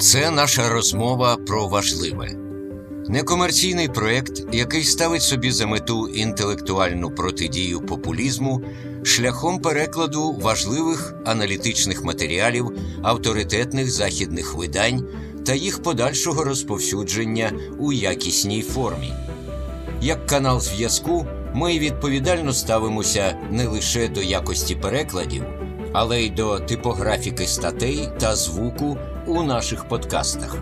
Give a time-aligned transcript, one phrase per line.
[0.00, 2.28] Це наша розмова про важливе.
[3.08, 8.62] Некомерційний проєкт, який ставить собі за мету інтелектуальну протидію популізму
[9.04, 12.70] шляхом перекладу важливих аналітичних матеріалів
[13.02, 15.04] авторитетних західних видань
[15.46, 19.12] та їх подальшого розповсюдження у якісній формі.
[20.02, 25.44] Як канал зв'язку, ми відповідально ставимося не лише до якості перекладів,
[25.92, 30.56] але й до типографіки статей та звуку у наших подкастах.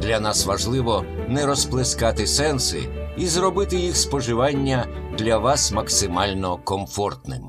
[0.00, 4.86] Для нас важливо не розплескати сенси і зробити їх споживання
[5.18, 7.42] для вас максимально комфортним.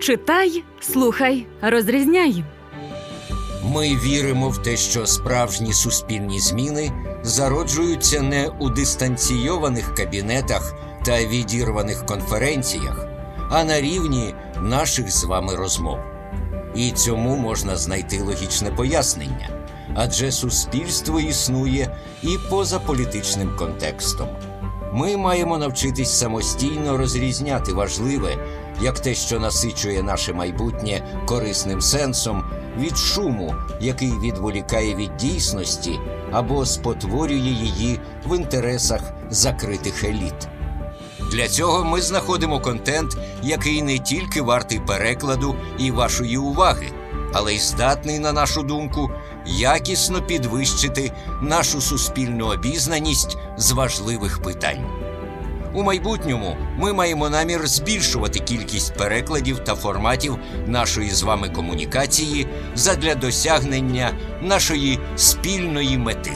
[0.00, 2.44] Читай, слухай, розрізняй.
[3.64, 12.06] Ми віримо в те, що справжні суспільні зміни зароджуються не у дистанційованих кабінетах та відірваних
[12.06, 13.06] конференціях,
[13.50, 15.98] а на рівні наших з вами розмов.
[16.74, 19.48] І цьому можна знайти логічне пояснення,
[19.94, 24.28] адже суспільство існує і поза політичним контекстом.
[24.92, 28.36] Ми маємо навчитись самостійно розрізняти важливе,
[28.82, 32.44] як те, що насичує наше майбутнє корисним сенсом,
[32.78, 36.00] від шуму, який відволікає від дійсності
[36.32, 40.48] або спотворює її в інтересах закритих еліт.
[41.30, 46.86] Для цього ми знаходимо контент, який не тільки вартий перекладу і вашої уваги,
[47.32, 49.10] але й здатний, на нашу думку,
[49.46, 54.86] якісно підвищити нашу суспільну обізнаність з важливих питань.
[55.74, 63.14] У майбутньому ми маємо намір збільшувати кількість перекладів та форматів нашої з вами комунікації задля
[63.14, 64.10] досягнення
[64.42, 66.32] нашої спільної мети.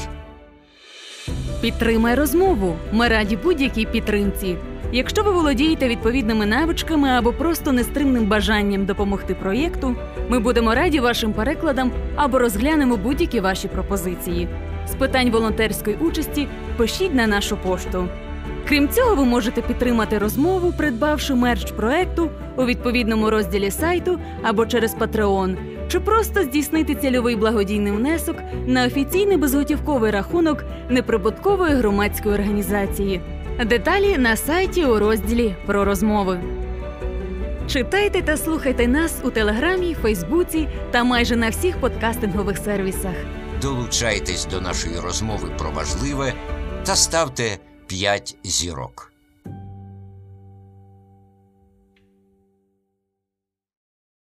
[1.61, 2.77] Підтримай розмову.
[2.93, 4.57] Ми раді будь-якій підтримці.
[4.95, 9.97] Якщо ви володієте відповідними навичками або просто нестримним бажанням допомогти проєкту,
[10.29, 14.49] ми будемо раді вашим перекладам або розглянемо будь-які ваші пропозиції.
[14.89, 18.09] З питань волонтерської участі пишіть на нашу пошту.
[18.69, 24.97] Крім цього, ви можете підтримати розмову, придбавши мерч проекту у відповідному розділі сайту або через
[24.97, 25.57] Patreon,
[25.89, 28.37] чи просто здійснити цільовий благодійний внесок
[28.67, 33.21] на офіційний безготівковий рахунок неприбуткової громадської організації.
[33.59, 36.41] Деталі на сайті у розділі про розмови.
[37.69, 43.15] Читайте та слухайте нас у Телеграмі, Фейсбуці та майже на всіх подкастингових сервісах.
[43.63, 46.35] Долучайтесь до нашої розмови про важливе
[46.85, 49.14] та ставте 5 зірок.